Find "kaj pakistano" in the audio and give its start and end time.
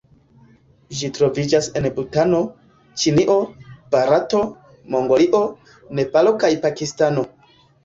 6.47-7.31